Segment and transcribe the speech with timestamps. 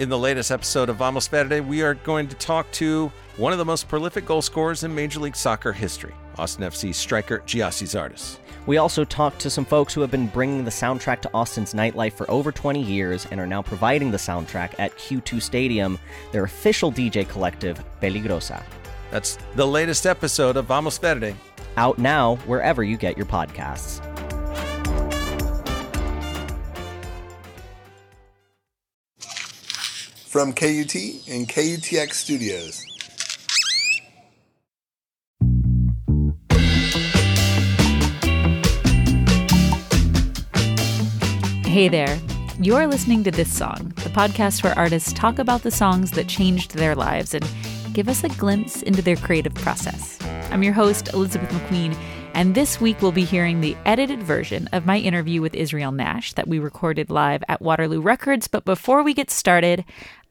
[0.00, 3.58] In the latest episode of Vamos Verde, we are going to talk to one of
[3.58, 8.38] the most prolific goal scorers in Major League Soccer history, Austin FC striker Gyasi Zardes.
[8.66, 12.14] We also talked to some folks who have been bringing the soundtrack to Austin's nightlife
[12.14, 15.96] for over 20 years and are now providing the soundtrack at Q2 Stadium,
[16.32, 18.64] their official DJ collective, Peligrosa.
[19.12, 21.36] That's the latest episode of Vamos Verde.
[21.76, 24.13] Out now wherever you get your podcasts.
[30.34, 30.96] From KUT
[31.28, 32.84] and KUTX Studios.
[41.64, 42.18] Hey there.
[42.58, 46.74] You're listening to This Song, the podcast where artists talk about the songs that changed
[46.74, 47.48] their lives and
[47.92, 50.18] give us a glimpse into their creative process.
[50.50, 51.96] I'm your host, Elizabeth McQueen,
[52.34, 56.32] and this week we'll be hearing the edited version of my interview with Israel Nash
[56.32, 58.48] that we recorded live at Waterloo Records.
[58.48, 59.84] But before we get started,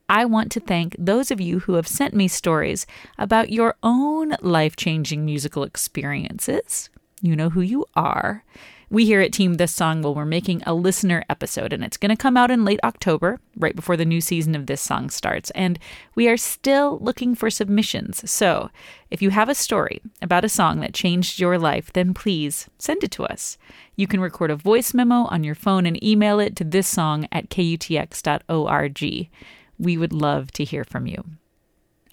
[0.09, 2.85] I want to thank those of you who have sent me stories
[3.17, 6.89] about your own life changing musical experiences.
[7.21, 8.43] You know who you are.
[8.89, 12.11] We here at Team This Song, well, we're making a listener episode, and it's going
[12.11, 15.49] to come out in late October, right before the new season of This Song starts.
[15.51, 15.79] And
[16.13, 18.29] we are still looking for submissions.
[18.29, 18.69] So
[19.09, 23.03] if you have a story about a song that changed your life, then please send
[23.03, 23.57] it to us.
[23.95, 27.27] You can record a voice memo on your phone and email it to this song
[27.31, 29.29] at kutx.org.
[29.77, 31.23] We would love to hear from you.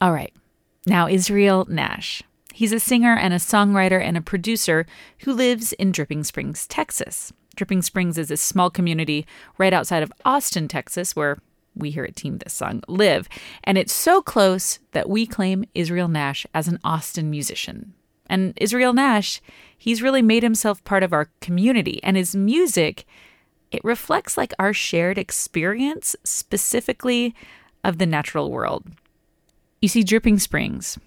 [0.00, 0.32] All right,
[0.86, 2.22] now Israel Nash.
[2.52, 4.86] He's a singer and a songwriter and a producer
[5.20, 7.32] who lives in Dripping Springs, Texas.
[7.54, 11.38] Dripping Springs is a small community right outside of Austin, Texas, where
[11.74, 13.28] we here at Team This Song live.
[13.64, 17.94] And it's so close that we claim Israel Nash as an Austin musician.
[18.28, 19.40] And Israel Nash,
[19.76, 23.04] he's really made himself part of our community, and his music,
[23.70, 27.34] it reflects like our shared experience, specifically
[27.84, 28.86] of the natural world.
[29.80, 30.98] You see, Dripping Springs,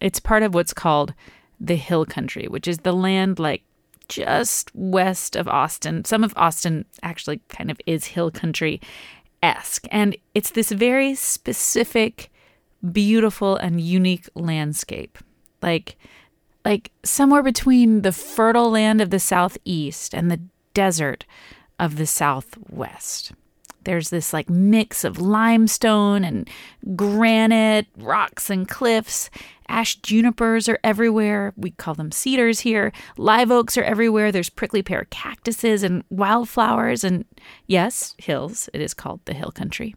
[0.00, 1.14] it's part of what's called
[1.60, 3.62] the Hill Country, which is the land like
[4.08, 6.04] just west of Austin.
[6.04, 8.80] Some of Austin actually kind of is Hill Country
[9.42, 9.86] esque.
[9.90, 12.30] And it's this very specific,
[12.92, 15.18] beautiful, and unique landscape.
[15.62, 15.96] Like,
[16.64, 20.40] like somewhere between the fertile land of the southeast and the
[20.74, 21.24] desert
[21.78, 23.32] of the southwest.
[23.84, 26.48] There's this like mix of limestone and
[26.94, 29.30] granite, rocks and cliffs.
[29.68, 31.54] Ash junipers are everywhere.
[31.56, 32.92] We call them cedars here.
[33.16, 34.30] Live oaks are everywhere.
[34.30, 37.04] There's prickly pear cactuses and wildflowers.
[37.04, 37.24] And
[37.66, 38.68] yes, hills.
[38.74, 39.94] It is called the hill country.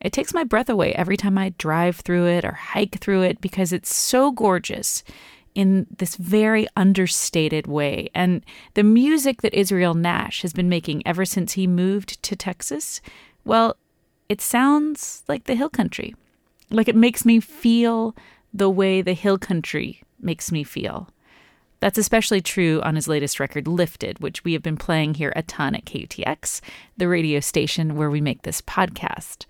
[0.00, 3.40] It takes my breath away every time I drive through it or hike through it
[3.40, 5.02] because it's so gorgeous
[5.56, 8.10] in this very understated way.
[8.14, 8.44] And
[8.74, 13.00] the music that Israel Nash has been making ever since he moved to Texas,
[13.44, 13.76] well,
[14.28, 16.14] it sounds like the hill country.
[16.70, 18.14] Like it makes me feel
[18.52, 21.08] the way the hill country makes me feel.
[21.80, 25.42] That's especially true on his latest record, Lifted, which we have been playing here a
[25.42, 26.60] ton at KUTX,
[26.96, 29.46] the radio station where we make this podcast.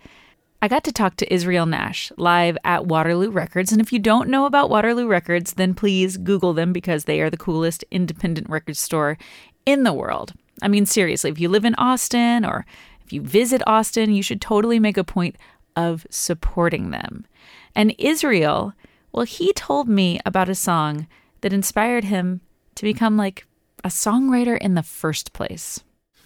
[0.62, 3.72] I got to talk to Israel Nash live at Waterloo Records.
[3.72, 7.30] And if you don't know about Waterloo Records, then please Google them because they are
[7.30, 9.18] the coolest independent record store
[9.66, 10.32] in the world.
[10.62, 12.64] I mean, seriously, if you live in Austin or
[13.04, 15.36] if you visit Austin, you should totally make a point
[15.76, 17.26] of supporting them.
[17.74, 18.72] And Israel,
[19.12, 21.06] well, he told me about a song
[21.42, 22.40] that inspired him
[22.76, 23.46] to become like
[23.84, 25.80] a songwriter in the first place.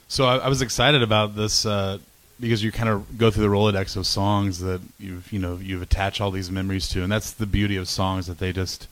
[0.06, 1.98] So I, I was excited about this uh,
[2.40, 5.82] because you kind of go through the rolodex of songs that you've you know you've
[5.82, 8.88] attached all these memories to, and that's the beauty of songs that they just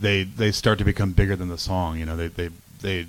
[0.00, 1.98] they they start to become bigger than the song.
[1.98, 2.50] You know, they they
[2.80, 3.06] they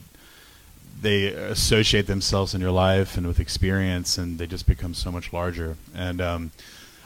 [1.02, 5.32] they associate themselves in your life and with experience, and they just become so much
[5.32, 5.78] larger.
[5.96, 6.52] And um,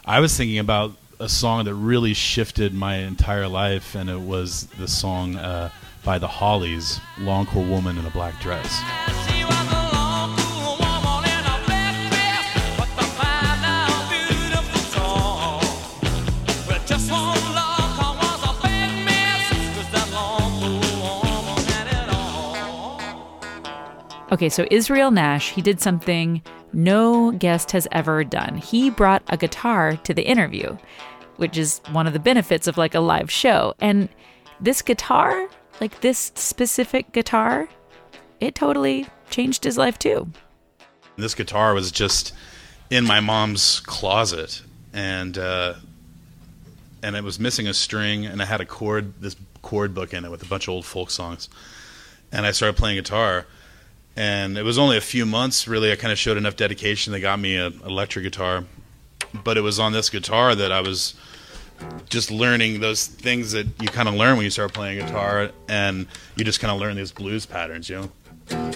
[0.05, 4.65] I was thinking about a song that really shifted my entire life, and it was
[4.79, 5.69] the song uh,
[6.03, 9.52] by the Hollies, "Long Cool Woman in a Black Dress."
[24.43, 26.41] Okay, so Israel Nash, he did something
[26.73, 28.57] no guest has ever done.
[28.57, 30.77] He brought a guitar to the interview,
[31.37, 33.73] which is one of the benefits of like a live show.
[33.79, 34.09] And
[34.59, 35.47] this guitar,
[35.79, 37.69] like this specific guitar,
[38.41, 40.29] it totally changed his life too.
[41.15, 42.33] This guitar was just
[42.89, 44.61] in my mom's closet,
[44.91, 45.75] and uh,
[47.01, 50.25] and it was missing a string, and I had a chord, this chord book in
[50.25, 51.47] it with a bunch of old folk songs,
[52.29, 53.45] and I started playing guitar
[54.15, 57.19] and it was only a few months really i kind of showed enough dedication they
[57.19, 58.63] got me an electric guitar
[59.33, 61.15] but it was on this guitar that I was
[62.09, 66.07] just learning those things that you kind of learn when you start playing guitar, and
[66.35, 68.71] you just kind of learn these blues patterns, you know.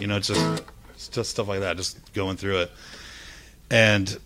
[0.00, 0.64] You know, just
[1.12, 2.70] just stuff like that, just going through it,
[3.70, 4.18] and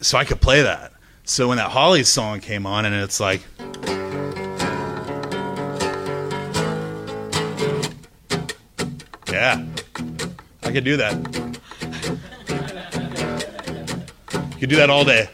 [0.00, 0.92] so I could play that.
[1.24, 3.42] So when that Holly song came on, and it's like.
[9.38, 9.64] Yeah,
[10.64, 11.14] I could do that.
[14.34, 15.28] You could do that all day.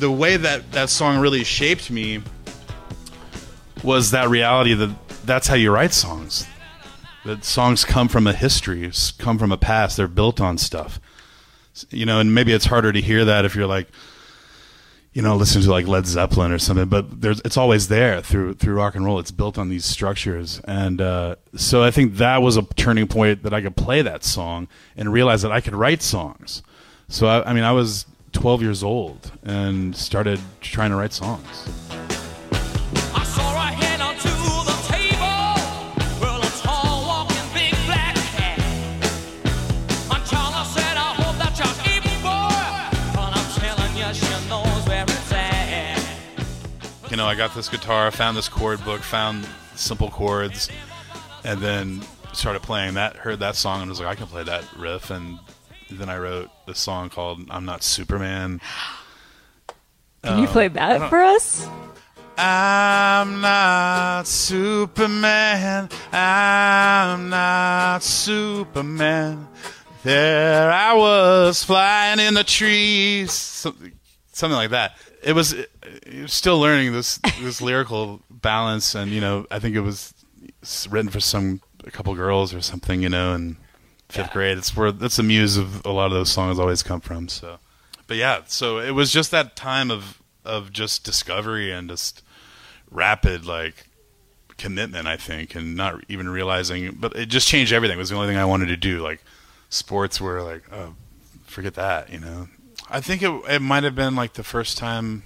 [0.00, 2.20] the way that that song really shaped me
[3.84, 4.90] was that reality that
[5.24, 6.48] that's how you write songs.
[7.26, 9.96] That songs come from a history, come from a past.
[9.96, 11.00] They're built on stuff,
[11.90, 12.20] you know.
[12.20, 13.88] And maybe it's harder to hear that if you're like,
[15.12, 16.88] you know, listening to like Led Zeppelin or something.
[16.88, 19.18] But there's, it's always there through through rock and roll.
[19.18, 23.42] It's built on these structures, and uh, so I think that was a turning point
[23.42, 26.62] that I could play that song and realize that I could write songs.
[27.08, 31.85] So I, I mean, I was 12 years old and started trying to write songs.
[47.16, 50.68] You know, I got this guitar, found this chord book, found simple chords,
[51.44, 52.02] and then
[52.34, 53.16] started playing that.
[53.16, 55.08] Heard that song and was like, I can play that riff.
[55.08, 55.38] And
[55.90, 58.60] then I wrote this song called "I'm Not Superman."
[60.24, 61.66] Can you play um, that for us?
[62.36, 65.88] I'm not Superman.
[66.12, 69.48] I'm not Superman.
[70.02, 73.92] There I was flying in the trees, something,
[74.36, 74.96] something like that.
[75.22, 75.68] It was, it
[76.22, 80.12] was still learning this this lyrical balance, and you know, I think it was
[80.88, 83.56] written for some a couple girls or something, you know, in
[84.08, 84.58] fifth grade.
[84.58, 87.28] It's where that's the muse of a lot of those songs always come from.
[87.28, 87.58] So,
[88.06, 92.22] but yeah, so it was just that time of of just discovery and just
[92.90, 93.88] rapid like
[94.56, 98.16] commitment i think and not even realizing but it just changed everything it was the
[98.16, 99.22] only thing i wanted to do like
[99.68, 100.94] sports were like oh
[101.44, 102.48] forget that you know
[102.90, 105.22] i think it, it might have been like the first time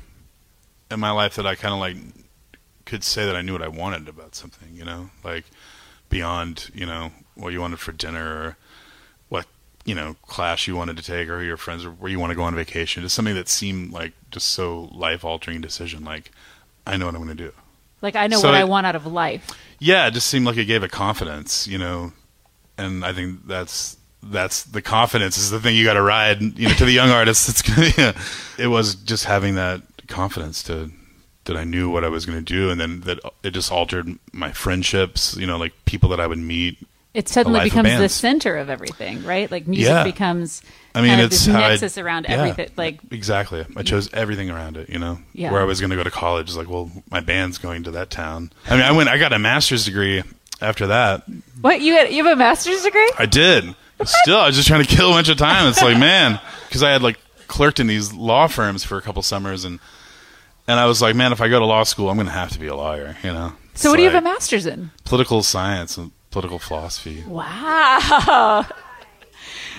[0.90, 1.96] in my life that i kind of like
[2.84, 5.10] could say that i knew what i wanted about something you know?
[5.22, 5.44] Like
[6.08, 8.56] beyond you know what you wanted for dinner or
[9.28, 9.46] what
[9.84, 12.34] you know class you wanted to take or your friends or where you want to
[12.34, 13.02] go on vacation.
[13.04, 16.32] Just something that seemed like just so life altering decision like
[16.86, 17.52] i know what i'm going to do.
[18.02, 19.46] Like I know So what I want out of life.
[19.78, 22.12] yeah, it just seemed like it gave it confidence, you know,
[22.78, 26.40] and I think that's that's the confidence is the thing you got to ride.
[26.40, 28.20] You know, to the young artists, it's gonna, yeah.
[28.58, 30.90] it was just having that confidence to
[31.44, 34.08] that I knew what I was going to do, and then that it just altered
[34.32, 35.36] my friendships.
[35.36, 36.78] You know, like people that I would meet.
[37.12, 39.50] It suddenly becomes the center of everything, right?
[39.50, 40.04] Like music Yeah.
[40.04, 40.62] becomes
[40.94, 42.70] I mean, it's this how I- around yeah, everything.
[42.76, 44.88] Like exactly, I chose everything around it.
[44.88, 45.50] You know, Yeah.
[45.50, 47.90] where I was going to go to college is like, well, my band's going to
[47.92, 48.52] that town.
[48.68, 50.22] I mean, I went, I got a master's degree
[50.60, 51.24] after that.
[51.60, 53.10] what you had, you have a master's degree?
[53.18, 53.74] I did.
[54.04, 55.68] Still, I was just trying to kill a bunch of time.
[55.68, 57.18] It's like, man, because I had like
[57.48, 59.78] clerked in these law firms for a couple summers, and
[60.66, 62.50] and I was like, man, if I go to law school, I'm going to have
[62.52, 63.16] to be a lawyer.
[63.22, 63.52] You know.
[63.74, 64.90] So It's what do you have a master's in?
[65.04, 67.24] Political science and political philosophy.
[67.26, 68.66] Wow.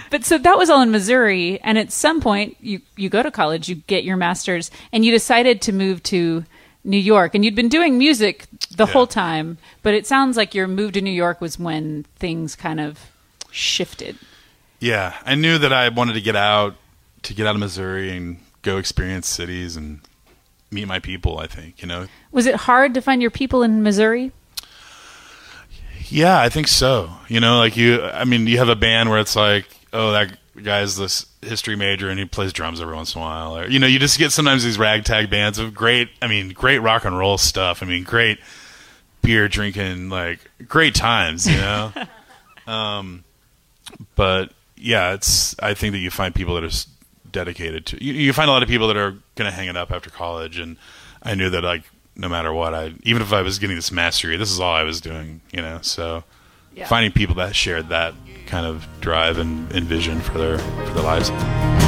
[0.09, 3.31] But so that was all in Missouri, and at some point you you go to
[3.31, 6.43] college, you get your master's, and you decided to move to
[6.83, 8.91] New York, and you'd been doing music the Yeah.
[8.91, 12.79] whole time, but it sounds like your move to New York was when things kind
[12.81, 12.99] of
[13.51, 14.17] shifted.
[14.79, 16.75] Yeah, I knew that I wanted to get out,
[17.23, 19.99] to get out of Missouri and go experience cities and
[20.71, 21.37] meet my people.
[21.37, 22.07] I think you know.
[22.31, 24.31] Was it hard to find your people in Missouri?
[26.11, 27.09] Yeah, I think so.
[27.29, 30.37] You know, like you, I mean, you have a band where it's like, oh, that
[30.61, 33.57] guy's this history major and he plays drums every once in a while.
[33.57, 36.79] Or, you know, you just get sometimes these ragtag bands of great, I mean, great
[36.79, 37.81] rock and roll stuff.
[37.81, 38.39] I mean, great
[39.21, 41.93] beer drinking, like great times, you know?
[42.67, 43.23] um,
[44.15, 46.87] but yeah, it's, I think that you find people that are
[47.31, 49.77] dedicated to, you, you find a lot of people that are going to hang it
[49.77, 50.57] up after college.
[50.59, 50.77] And
[51.23, 51.83] I knew that, like,
[52.15, 54.83] no matter what, I, even if I was getting this mastery, this is all I
[54.83, 55.79] was doing, you know?
[55.81, 56.23] So,
[56.75, 56.87] Yeah.
[56.87, 58.13] finding people that shared that
[58.47, 61.80] kind of drive and, and vision for their for their lives.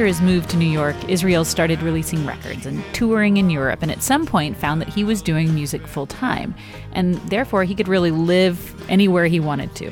[0.00, 3.90] After his move to New York, Israel started releasing records and touring in Europe, and
[3.90, 6.54] at some point found that he was doing music full time,
[6.92, 9.90] and therefore he could really live anywhere he wanted to.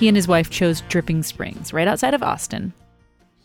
[0.00, 2.72] He and his wife chose Dripping Springs, right outside of Austin.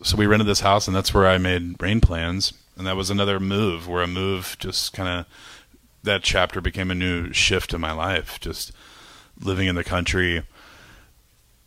[0.02, 3.12] so we rented this house and that's where I made rain plans and that was
[3.12, 5.28] another move where a move just kind of
[6.02, 8.72] that chapter became a new shift in my life just
[9.40, 10.42] living in the country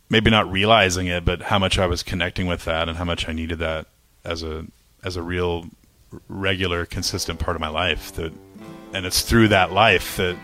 [0.09, 3.29] maybe not realizing it but how much I was connecting with that and how much
[3.29, 3.87] I needed that
[4.25, 4.65] as a
[5.03, 5.65] as a real
[6.27, 8.33] regular consistent part of my life that
[8.93, 10.37] and it's through that life that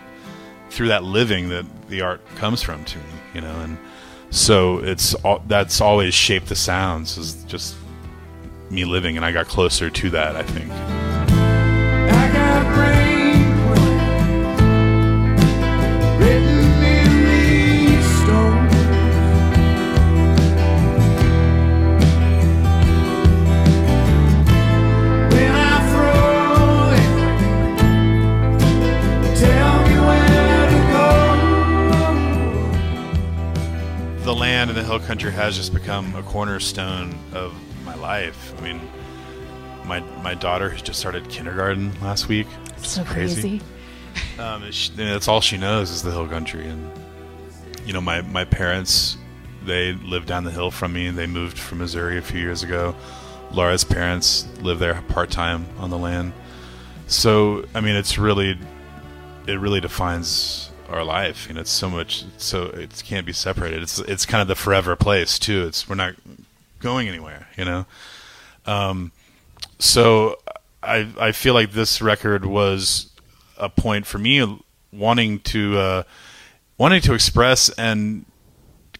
[0.70, 3.78] through that living that the art comes from to me you know and
[4.30, 7.76] so it's all, that's always shaped the sounds is just
[8.70, 11.01] me living and I got closer to that I think
[34.68, 34.80] to go.
[34.80, 37.54] the and the hill country has just become a cornerstone of
[37.84, 38.80] my life I mean
[39.84, 42.46] my my daughter has just started kindergarten last week
[42.82, 43.60] So crazy.
[44.38, 46.90] Um, she, that's all she knows is the hill country, and
[47.86, 49.16] you know, my my parents
[49.64, 51.08] they live down the hill from me.
[51.10, 52.94] They moved from Missouri a few years ago.
[53.52, 56.32] Laura's parents live there part time on the land.
[57.06, 58.58] So I mean, it's really
[59.46, 61.48] it really defines our life.
[61.48, 62.24] You know, it's so much.
[62.36, 63.82] So it can't be separated.
[63.82, 65.66] It's it's kind of the forever place too.
[65.66, 66.14] It's we're not
[66.80, 67.48] going anywhere.
[67.56, 67.86] You know.
[68.66, 69.12] Um,
[69.78, 70.38] so
[70.82, 73.10] I I feel like this record was
[73.56, 74.60] a point for me
[74.92, 76.02] wanting to uh,
[76.78, 78.24] wanting to express and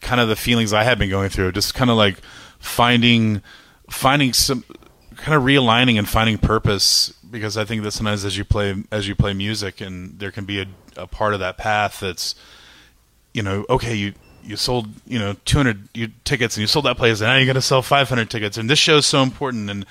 [0.01, 2.19] kind of the feelings I had been going through, just kind of like
[2.59, 3.43] finding
[3.89, 4.65] finding some
[5.17, 9.09] kind of realigning and finding purpose because I think that sometimes as you play as
[9.09, 12.37] you play music and there can be a, a part of that path that's
[13.35, 14.13] you know okay you
[14.45, 17.47] you sold you know 200 you, tickets and you sold that place and now you're
[17.47, 19.87] going to sell 500 tickets and this show's so important and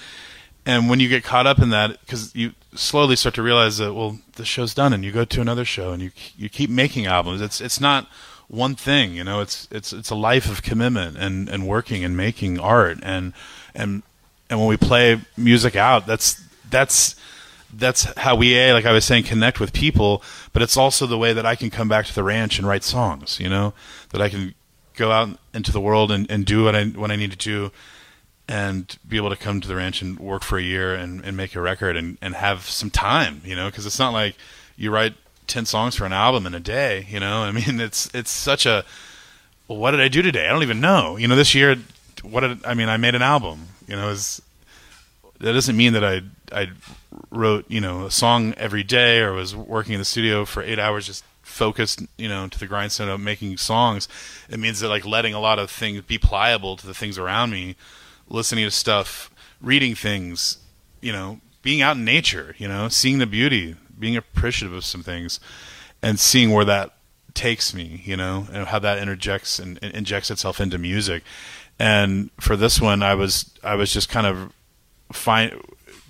[0.66, 3.94] and when you get caught up in that because you slowly start to realize that
[3.94, 7.06] well the show's done and you go to another show and you you keep making
[7.06, 7.42] albums.
[7.42, 8.08] It's it's not
[8.48, 12.18] one thing you know it's it's it's a life of commitment and and working and
[12.18, 13.34] making art and
[13.74, 14.04] and
[14.50, 17.16] and when we play music out that's that's
[17.74, 21.34] that's how we like I was saying connect with people but it's also the way
[21.34, 23.74] that I can come back to the ranch and write songs you know
[24.10, 24.56] that I can
[24.96, 27.72] go out into the world and, and do what I what I need to do
[28.52, 31.38] and be able to come to the ranch and work for a year and, and
[31.38, 34.36] make a record and, and have some time, you know, because it's not like
[34.76, 35.14] you write
[35.48, 38.66] 10 songs for an album in a day, you know, I mean, it's, it's such
[38.66, 38.84] a,
[39.70, 40.48] well, what did I do today?
[40.48, 41.78] I don't even know, you know, this year,
[42.24, 44.42] what did, I mean, I made an album, you know, is
[45.40, 46.22] that doesn't mean that I,
[46.52, 46.72] I
[47.30, 50.80] wrote, you know, a song every day or was working in the studio for eight
[50.80, 54.08] hours, just focused, you know, to the grindstone of making songs.
[54.50, 57.52] It means that like letting a lot of things be pliable to the things around
[57.52, 57.76] me,
[58.30, 59.30] listening to stuff,
[59.62, 60.58] reading things,
[61.02, 65.04] you know, being out in nature, you know, seeing the beauty, being appreciative of some
[65.04, 65.40] things,
[66.02, 66.94] and seeing where that
[67.34, 71.24] takes me, you know, and how that interjects and, and injects itself into music.
[71.80, 74.54] And for this one, I was I was just kind of
[75.12, 75.60] find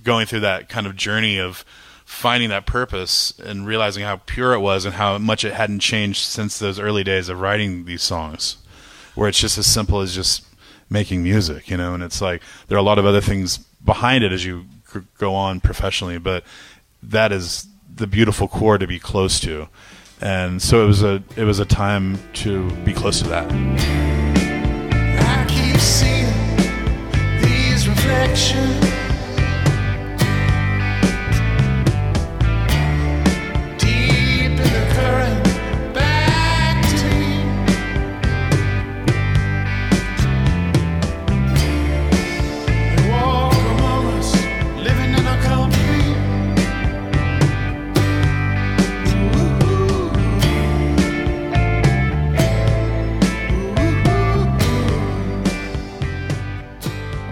[0.03, 1.65] going through that kind of journey of
[2.05, 6.19] finding that purpose and realizing how pure it was and how much it hadn't changed
[6.19, 8.57] since those early days of writing these songs,
[9.15, 10.43] where it's just as simple as just
[10.89, 14.23] making music, you know, and it's like there are a lot of other things behind
[14.23, 14.65] it as you
[15.17, 16.43] go on professionally, but
[17.01, 17.65] that is
[17.95, 19.69] the beautiful core to be close to.
[20.19, 23.49] And so it was a it was a time to be close to that.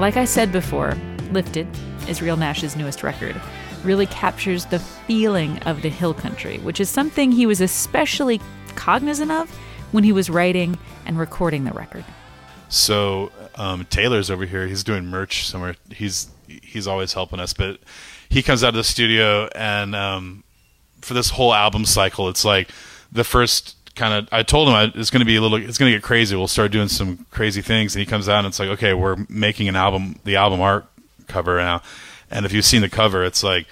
[0.09, 0.97] Like I said before,
[1.29, 1.67] Lifted,
[2.07, 3.39] Israel Nash's newest record,
[3.83, 8.41] really captures the feeling of the hill country, which is something he was especially
[8.73, 9.51] cognizant of
[9.91, 12.03] when he was writing and recording the record.
[12.69, 14.65] So um, Taylor's over here.
[14.65, 15.75] He's doing merch somewhere.
[15.91, 17.79] He's he's always helping us, but
[18.29, 20.43] he comes out of the studio and um,
[21.01, 22.71] for this whole album cycle, it's like
[23.11, 24.29] the first kind of.
[24.31, 25.57] I told him I, it's going to be a little.
[25.57, 26.35] It's going to get crazy.
[26.35, 29.17] We'll start doing some crazy things, and he comes out and it's like, okay, we're
[29.27, 30.19] making an album.
[30.23, 30.85] The album art
[31.27, 31.83] cover now.
[32.31, 33.67] And if you've seen the cover, it's like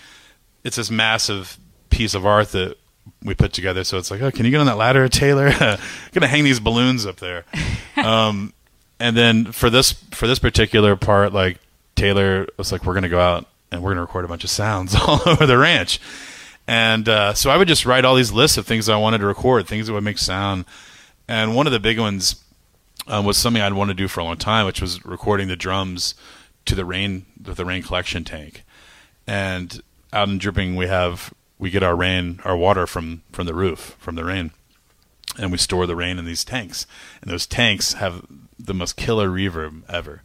[0.63, 1.57] it's this massive
[1.89, 2.77] piece of art that
[3.23, 3.83] we put together.
[3.83, 5.49] So it's like, oh, can you get on that ladder, Taylor?
[6.11, 7.45] gonna hang these balloons up there.
[7.95, 8.53] um,
[8.99, 11.59] and then for this for this particular part, like
[11.95, 14.95] Taylor was like, we're gonna go out and we're gonna record a bunch of sounds
[15.07, 15.99] all over the ranch.
[16.67, 19.25] And uh, so I would just write all these lists of things I wanted to
[19.25, 20.65] record, things that would make sound.
[21.27, 22.43] And one of the big ones
[23.07, 25.55] um, was something I'd wanted to do for a long time, which was recording the
[25.55, 26.13] drums
[26.65, 28.63] to the rain with the rain collection tank.
[29.25, 29.81] And
[30.11, 33.95] out in Dripping, we have we get our rain, our water from from the roof,
[33.99, 34.51] from the rain,
[35.37, 36.85] and we store the rain in these tanks.
[37.21, 38.25] And those tanks have
[38.59, 40.23] the most killer reverb ever.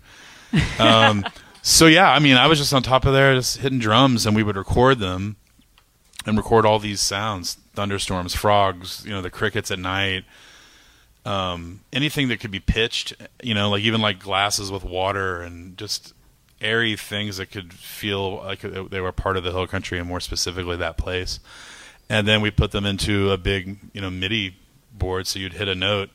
[0.79, 1.25] Um,
[1.63, 4.37] so yeah, I mean, I was just on top of there, just hitting drums, and
[4.37, 5.37] we would record them
[6.27, 10.25] and record all these sounds thunderstorms frogs you know the crickets at night
[11.25, 15.77] um, anything that could be pitched you know like even like glasses with water and
[15.77, 16.15] just
[16.63, 20.21] airy things that could feel like they were part of the hill country and more
[20.21, 21.41] specifically that place.
[22.09, 24.57] And then we put them into a big you know midi
[24.93, 26.11] board so you'd hit a note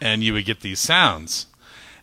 [0.00, 1.46] and you would get these sounds.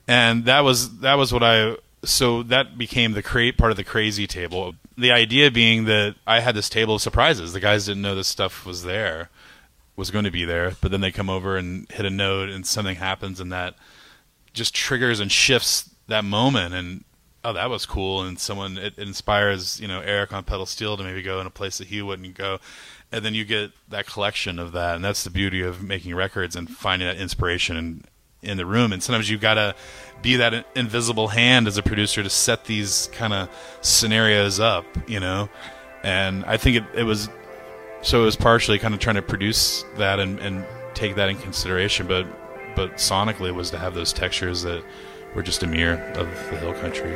[0.07, 3.83] And that was that was what i so that became the create part of the
[3.83, 7.53] crazy table the idea being that I had this table of surprises.
[7.53, 9.29] The guys didn't know this stuff was there,
[9.95, 12.65] was going to be there, but then they come over and hit a note, and
[12.65, 13.75] something happens, and that
[14.53, 16.73] just triggers and shifts that moment.
[16.73, 17.03] And
[17.43, 18.23] oh, that was cool.
[18.23, 21.47] And someone it, it inspires, you know, Eric on pedal steel to maybe go in
[21.47, 22.59] a place that he wouldn't go.
[23.11, 26.55] And then you get that collection of that, and that's the beauty of making records
[26.55, 28.03] and finding that inspiration in,
[28.41, 28.93] in the room.
[28.93, 29.75] And sometimes you've gotta
[30.21, 33.49] be that invisible hand as a producer to set these kind of
[33.81, 35.49] scenarios up, you know.
[36.03, 37.29] And I think it, it was
[38.01, 41.37] so it was partially kind of trying to produce that and, and take that in
[41.37, 42.25] consideration, but
[42.75, 44.83] but sonically it was to have those textures that
[45.35, 47.11] were just a mirror of the hill country.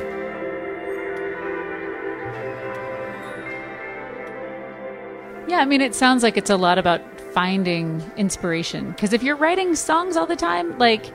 [5.47, 7.01] Yeah, I mean, it sounds like it's a lot about
[7.33, 8.91] finding inspiration.
[8.91, 11.05] Because if you're writing songs all the time, like,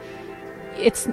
[0.77, 1.09] it's.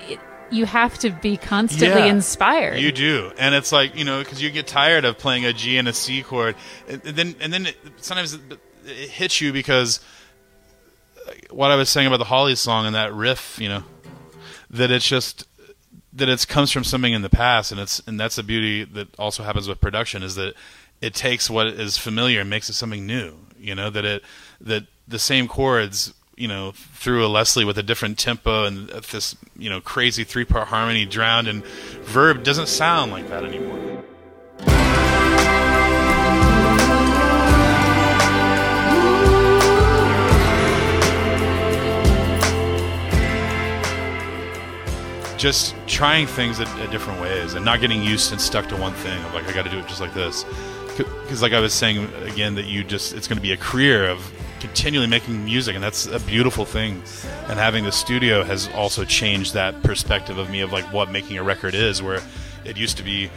[0.00, 2.78] It, you have to be constantly Yeah, inspired.
[2.78, 5.76] You do, and it's like you know because you get tired of playing a G
[5.76, 6.54] and a C chord,
[6.88, 8.40] and then and then it, sometimes it,
[8.84, 9.98] it hits you because
[11.50, 13.82] what I was saying about the Hollies song and that riff, you know,
[14.70, 15.46] that it's just
[16.12, 19.08] that it comes from something in the past, and it's and that's the beauty that
[19.18, 20.54] also happens with production is that
[21.00, 23.34] it takes what is familiar and makes it something new.
[23.58, 24.22] You know that it
[24.60, 29.36] that the same chords, you know, through a Leslie with a different tempo and this
[29.56, 31.62] you know crazy three part harmony drowned in
[32.02, 34.04] verb doesn't sound like that anymore.
[45.36, 48.92] just trying things at, at different ways and not getting used and stuck to one
[48.94, 50.44] thing of like I got to do it just like this
[50.96, 54.08] because like I was saying again that you just it's going to be a career
[54.08, 57.02] of continually making music and that's a beautiful thing
[57.48, 61.36] and having the studio has also changed that perspective of me of like what making
[61.36, 62.20] a record is where
[62.64, 63.30] it used to be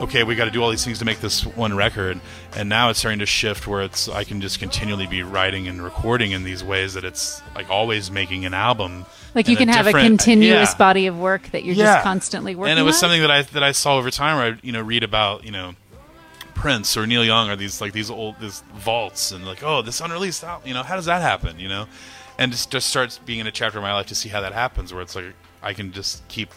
[0.00, 2.20] okay we got to do all these things to make this one record
[2.54, 5.82] and now it's starting to shift where it's I can just continually be writing and
[5.82, 9.86] recording in these ways that it's like always making an album like you can have
[9.86, 10.78] a continuous yeah.
[10.78, 11.94] body of work that you're Yeah.
[11.94, 13.00] just constantly working and it was on.
[13.00, 15.50] something that I that I saw over time where I you know read about you
[15.50, 15.74] know
[16.58, 20.00] Prince or Neil Young or these like these old these vaults and like oh this
[20.00, 21.86] unreleased album you know how does that happen you know
[22.36, 24.52] and just just starts being in a chapter of my life to see how that
[24.52, 25.26] happens where it's like
[25.62, 26.50] I can just keep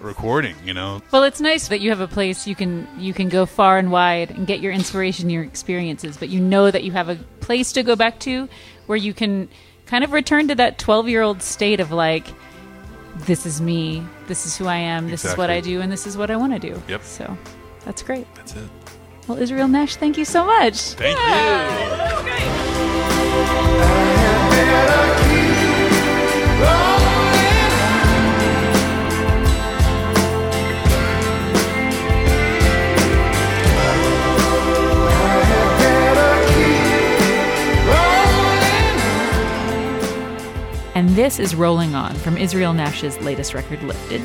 [0.00, 3.28] recording you know Well, it's nice that you have a place you can you can
[3.28, 6.92] go far and wide and get your inspiration, your experiences, but you know that you
[6.92, 8.48] have a place to go back to
[8.86, 9.48] where you can
[9.86, 12.28] kind of return to that 12-year-old state of like
[13.16, 16.06] this is me, this is who I am, this is what I do and this
[16.06, 16.80] is what I want to do.
[16.86, 17.02] Yep.
[17.02, 17.36] So,
[17.84, 18.32] that's great.
[18.36, 18.68] that's it
[19.28, 20.94] Well, Israel Nash, thank you so much.
[20.94, 21.68] thank you
[40.94, 44.20] And this is Rolling On from Israel Nash's latest record, Lifted.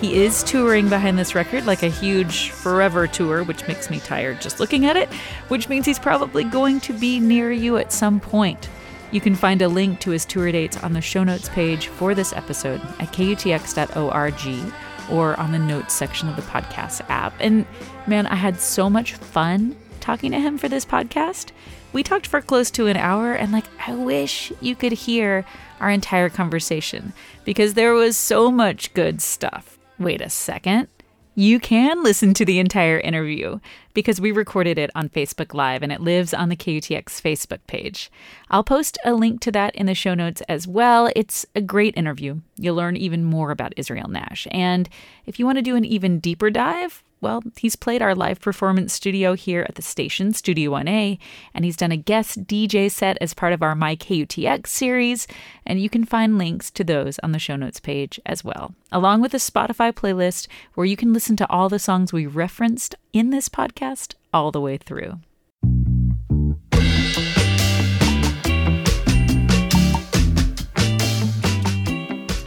[0.00, 4.40] He is touring behind this record like a huge forever tour, which makes me tired
[4.40, 5.08] just looking at it,
[5.48, 8.68] which means he's probably going to be near you at some point.
[9.10, 12.14] You can find a link to his tour dates on the show notes page for
[12.14, 14.72] this episode at kutx.org
[15.10, 17.34] or on the notes section of the podcast app.
[17.40, 17.66] And
[18.06, 21.50] man, I had so much fun talking to him for this podcast.
[21.92, 25.44] We talked for close to an hour, and like, I wish you could hear
[25.80, 29.77] our entire conversation because there was so much good stuff.
[29.98, 30.88] Wait a second.
[31.34, 33.60] You can listen to the entire interview
[33.94, 38.10] because we recorded it on Facebook Live and it lives on the KUTX Facebook page.
[38.50, 41.10] I'll post a link to that in the show notes as well.
[41.14, 42.40] It's a great interview.
[42.56, 44.48] You'll learn even more about Israel Nash.
[44.50, 44.88] And
[45.26, 48.92] if you want to do an even deeper dive, well, he's played our live performance
[48.92, 51.18] studio here at the station, Studio 1A,
[51.52, 55.26] and he's done a guest DJ set as part of our My KUTX series,
[55.66, 59.20] and you can find links to those on the show notes page as well, along
[59.20, 63.30] with a Spotify playlist where you can listen to all the songs we referenced in
[63.30, 65.18] this podcast all the way through.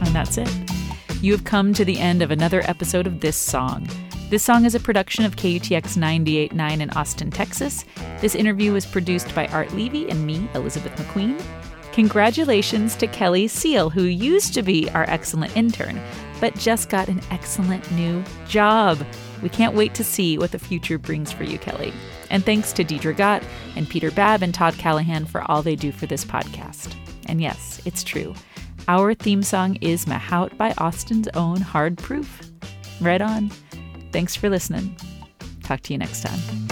[0.00, 0.50] And that's it.
[1.20, 3.86] You have come to the end of another episode of This Song.
[4.32, 7.84] This song is a production of KUTX 98.9 in Austin, Texas.
[8.22, 11.38] This interview was produced by Art Levy and me, Elizabeth McQueen.
[11.92, 16.00] Congratulations to Kelly Seal, who used to be our excellent intern,
[16.40, 19.04] but just got an excellent new job.
[19.42, 21.92] We can't wait to see what the future brings for you, Kelly.
[22.30, 23.42] And thanks to Deidre Gott
[23.76, 26.94] and Peter Babb and Todd Callahan for all they do for this podcast.
[27.26, 28.34] And yes, it's true.
[28.88, 32.40] Our theme song is Mahout by Austin's own Hard Proof.
[32.98, 33.50] Right on.
[34.12, 34.96] Thanks for listening.
[35.62, 36.71] Talk to you next time.